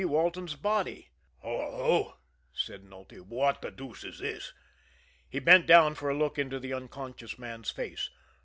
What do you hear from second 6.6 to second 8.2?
unconscious man's face.